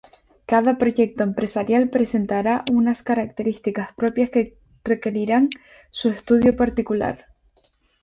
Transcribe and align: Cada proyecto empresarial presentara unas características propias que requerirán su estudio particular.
Cada 0.49 0.79
proyecto 0.79 1.21
empresarial 1.29 1.91
presentara 1.97 2.63
unas 2.79 3.03
características 3.03 3.93
propias 3.93 4.31
que 4.31 4.57
requerirán 4.83 5.49
su 5.91 6.09
estudio 6.09 6.55
particular. 6.55 7.27